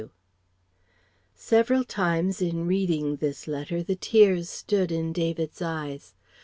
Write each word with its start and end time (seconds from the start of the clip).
V. 0.01 0.07
W. 0.07 0.13
Several 1.35 1.83
times 1.83 2.41
in 2.41 2.65
reading 2.65 3.17
this 3.17 3.47
letter 3.47 3.83
the 3.83 3.95
tears 3.95 4.49
stood 4.49 4.91
in 4.91 5.13
David's 5.13 5.61
eyes. 5.61 6.15